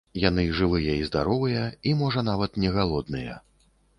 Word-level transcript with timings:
Яны 0.27 0.45
жывыя 0.59 0.95
і 1.01 1.03
здаровыя, 1.09 1.67
і 1.91 1.95
можа 2.01 2.25
нават 2.31 2.57
не 2.63 2.69
галодныя. 2.79 3.39